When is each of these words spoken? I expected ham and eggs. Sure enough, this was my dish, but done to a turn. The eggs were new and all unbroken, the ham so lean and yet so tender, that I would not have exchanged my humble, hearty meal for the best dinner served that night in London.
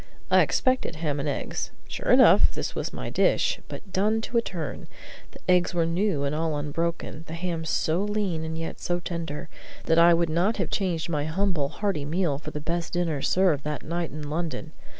I 0.31 0.41
expected 0.41 0.95
ham 0.95 1.19
and 1.19 1.29
eggs. 1.29 1.69
Sure 1.87 2.09
enough, 2.09 2.53
this 2.55 2.73
was 2.73 2.91
my 2.91 3.11
dish, 3.11 3.59
but 3.67 3.93
done 3.93 4.19
to 4.21 4.37
a 4.37 4.41
turn. 4.41 4.87
The 5.29 5.37
eggs 5.47 5.75
were 5.75 5.85
new 5.85 6.23
and 6.23 6.33
all 6.33 6.57
unbroken, 6.57 7.23
the 7.27 7.35
ham 7.35 7.65
so 7.65 8.03
lean 8.03 8.43
and 8.43 8.57
yet 8.57 8.79
so 8.79 8.99
tender, 8.99 9.47
that 9.85 9.99
I 9.99 10.15
would 10.15 10.27
not 10.31 10.57
have 10.57 10.69
exchanged 10.69 11.07
my 11.09 11.25
humble, 11.25 11.69
hearty 11.69 12.03
meal 12.05 12.39
for 12.39 12.49
the 12.49 12.59
best 12.59 12.93
dinner 12.93 13.21
served 13.21 13.63
that 13.65 13.83
night 13.83 14.09
in 14.09 14.27
London. 14.27 14.71